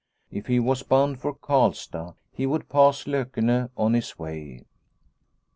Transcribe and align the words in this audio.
If 0.31 0.47
he 0.47 0.59
was 0.59 0.81
bound 0.81 1.19
for 1.19 1.31
Karlstad 1.31 2.15
he 2.31 2.47
would 2.47 2.69
pass 2.69 3.05
Lokene 3.05 3.69
on 3.77 3.93
his 3.93 4.17
way. 4.17 4.65